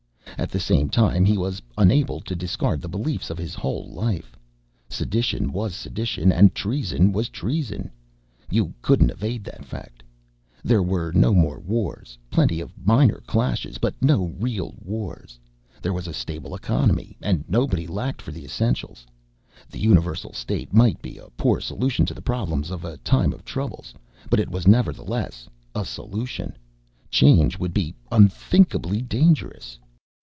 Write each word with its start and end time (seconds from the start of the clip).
At 0.37 0.49
the 0.49 0.59
same 0.59 0.89
time, 0.89 1.23
he 1.25 1.37
was 1.37 1.61
unable 1.77 2.19
to 2.21 2.35
discard 2.35 2.81
the 2.81 2.89
beliefs 2.89 3.29
of 3.29 3.37
his 3.37 3.53
whole 3.53 3.87
life. 3.91 4.35
Sedition 4.89 5.51
was 5.53 5.75
sedition 5.75 6.31
and 6.31 6.55
treason 6.55 7.11
was 7.11 7.29
treason 7.29 7.91
you 8.49 8.73
couldn't 8.81 9.11
evade 9.11 9.43
that 9.43 9.63
fact. 9.63 10.01
There 10.63 10.81
were 10.81 11.11
no 11.11 11.35
more 11.35 11.59
wars 11.59 12.17
plenty 12.31 12.59
of 12.59 12.71
minor 12.83 13.21
clashes, 13.27 13.77
but 13.77 13.93
no 14.01 14.33
real 14.39 14.73
wars. 14.83 15.37
There 15.79 15.93
was 15.93 16.07
a 16.07 16.13
stable 16.13 16.55
economy, 16.55 17.15
and 17.21 17.45
nobody 17.47 17.85
lacked 17.85 18.19
for 18.21 18.31
the 18.31 18.43
essentials. 18.43 19.05
The 19.69 19.79
universal 19.79 20.33
state 20.33 20.73
might 20.73 20.99
be 21.03 21.19
a 21.19 21.29
poor 21.37 21.59
solution 21.59 22.03
to 22.07 22.15
the 22.15 22.21
problems 22.21 22.71
of 22.71 22.83
a 22.83 22.97
time 22.97 23.31
of 23.31 23.45
troubles, 23.45 23.93
but 24.31 24.39
it 24.39 24.49
was 24.49 24.67
nevertheless 24.67 25.47
a 25.75 25.85
solution. 25.85 26.57
Change 27.11 27.59
would 27.59 27.75
be 27.75 27.93
unthinkably 28.11 29.03
dangerous. 29.03 29.77